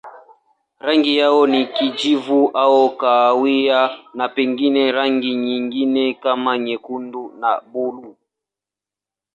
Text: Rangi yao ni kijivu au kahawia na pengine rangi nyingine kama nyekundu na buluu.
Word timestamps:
Rangi 0.79 1.17
yao 1.17 1.47
ni 1.47 1.65
kijivu 1.67 2.47
au 2.53 2.97
kahawia 2.97 3.89
na 4.13 4.29
pengine 4.29 4.91
rangi 4.91 5.35
nyingine 5.35 6.13
kama 6.13 6.57
nyekundu 6.57 7.31
na 7.39 7.61
buluu. 7.71 8.15